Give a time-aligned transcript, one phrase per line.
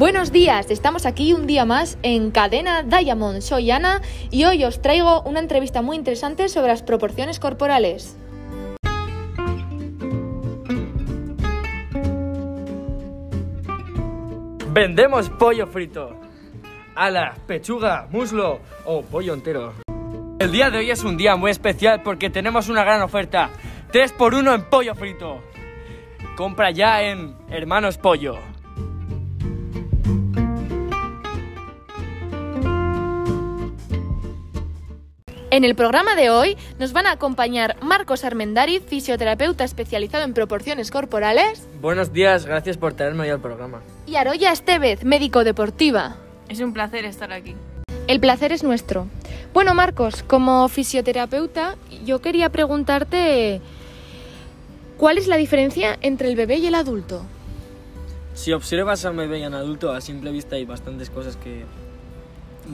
[0.00, 3.42] Buenos días, estamos aquí un día más en Cadena Diamond.
[3.42, 8.16] Soy Ana y hoy os traigo una entrevista muy interesante sobre las proporciones corporales.
[14.72, 16.16] Vendemos pollo frito.
[16.94, 19.74] Ala, pechuga, muslo o pollo entero.
[20.38, 23.50] El día de hoy es un día muy especial porque tenemos una gran oferta.
[23.92, 25.42] 3 por 1 en pollo frito.
[26.38, 28.38] Compra ya en Hermanos Pollo.
[35.52, 40.90] En el programa de hoy nos van a acompañar Marcos Armendariz, fisioterapeuta especializado en proporciones
[40.92, 43.80] corporales, Buenos días, gracias por traerme hoy al programa.
[44.06, 46.16] y Aroya Estevez, médico deportiva.
[46.48, 47.54] Es un placer estar aquí.
[48.06, 49.06] El placer es nuestro.
[49.52, 53.60] Bueno, Marcos, como fisioterapeuta, yo quería preguntarte
[54.98, 57.24] cuál es la diferencia entre el bebé y el adulto.
[58.34, 61.36] Si observas a un bebé y a un adulto, a simple vista hay bastantes cosas
[61.36, 61.64] que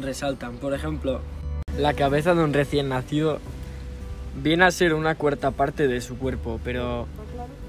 [0.00, 0.56] resaltan.
[0.58, 1.20] Por ejemplo,
[1.78, 3.38] la cabeza de un recién nacido
[4.42, 7.06] viene a ser una cuarta parte de su cuerpo, pero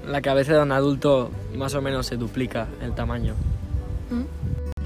[0.06, 3.34] la cabeza de un adulto más o menos se duplica el tamaño.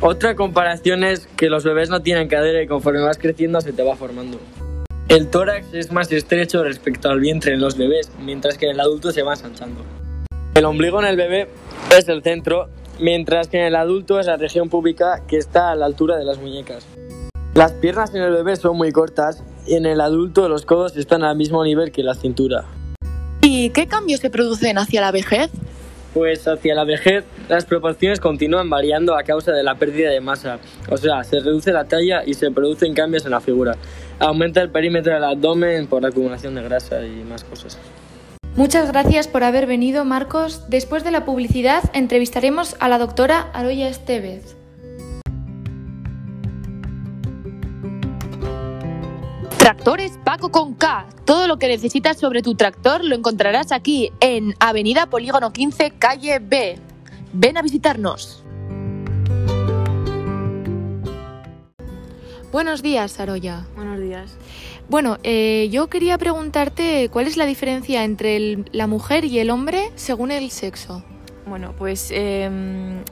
[0.00, 3.84] Otra comparación es que los bebés no tienen cadera y conforme vas creciendo se te
[3.84, 4.40] va formando.
[5.08, 8.80] El tórax es más estrecho respecto al vientre en los bebés, mientras que en el
[8.80, 9.82] adulto se va ensanchando.
[10.54, 11.48] El ombligo en el bebé
[11.96, 12.68] es el centro,
[12.98, 16.24] mientras que en el adulto es la región púbica que está a la altura de
[16.24, 16.86] las muñecas.
[17.54, 21.22] Las piernas en el bebé son muy cortas y en el adulto los codos están
[21.22, 22.64] al mismo nivel que la cintura.
[23.42, 25.50] ¿Y qué cambios se producen hacia la vejez?
[26.14, 30.60] Pues hacia la vejez las proporciones continúan variando a causa de la pérdida de masa,
[30.88, 33.76] o sea, se reduce la talla y se producen cambios en la figura.
[34.18, 37.76] Aumenta el perímetro del abdomen por la acumulación de grasa y más cosas.
[38.56, 40.70] Muchas gracias por haber venido, Marcos.
[40.70, 44.56] Después de la publicidad entrevistaremos a la doctora Aroya Estevez.
[49.62, 51.06] Tractores Paco con K.
[51.24, 56.40] Todo lo que necesitas sobre tu tractor lo encontrarás aquí en Avenida Polígono 15, calle
[56.40, 56.80] B.
[57.32, 58.42] Ven a visitarnos.
[62.50, 63.64] Buenos días, Aroya.
[63.76, 64.36] Buenos días.
[64.88, 69.50] Bueno, eh, yo quería preguntarte cuál es la diferencia entre el- la mujer y el
[69.50, 71.04] hombre según el sexo.
[71.46, 72.50] Bueno, pues eh,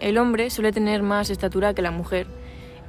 [0.00, 2.26] el hombre suele tener más estatura que la mujer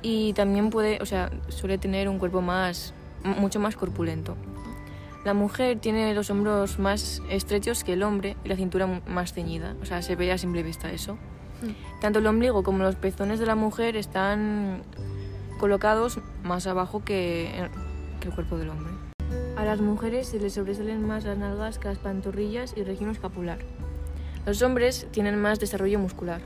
[0.01, 4.35] y también puede, o sea, suele tener un cuerpo más, mucho más corpulento.
[5.23, 9.75] La mujer tiene los hombros más estrechos que el hombre y la cintura más ceñida,
[9.81, 11.17] o sea, se ve a simple vista eso.
[11.99, 14.81] Tanto el ombligo como los pezones de la mujer están
[15.59, 17.69] colocados más abajo que,
[18.19, 18.91] que el cuerpo del hombre.
[19.55, 23.59] A las mujeres se les sobresalen más las nalgas que las pantorrillas y región escapular.
[24.45, 26.41] Los hombres tienen más desarrollo muscular.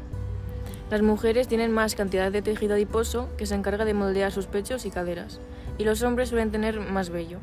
[0.90, 4.86] Las mujeres tienen más cantidad de tejido adiposo que se encarga de moldear sus pechos
[4.86, 5.40] y caderas.
[5.78, 7.40] Y los hombres suelen tener más vello.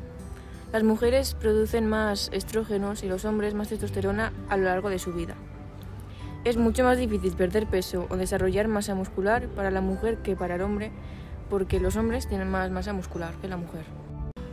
[0.71, 5.13] Las mujeres producen más estrógenos y los hombres más testosterona a lo largo de su
[5.13, 5.35] vida.
[6.45, 10.55] Es mucho más difícil perder peso o desarrollar masa muscular para la mujer que para
[10.55, 10.91] el hombre,
[11.49, 13.85] porque los hombres tienen más masa muscular que la mujer.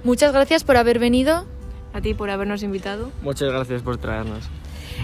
[0.05, 1.47] Muchas gracias por haber venido.
[1.93, 3.11] A ti por habernos invitado.
[3.23, 4.49] Muchas gracias por traernos.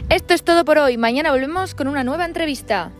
[0.08, 0.97] Esto es todo por hoy.
[0.97, 2.93] Mañana volvemos con una nueva entrevista.